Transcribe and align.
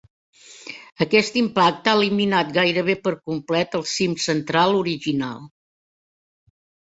Aquest 1.03 1.35
impacte 1.41 1.91
ha 1.91 1.93
eliminat 1.99 2.49
gairebé 2.55 2.95
per 3.09 3.13
complet 3.29 3.77
el 3.81 3.85
cim 3.91 4.17
central 4.25 4.79
original. 4.81 5.47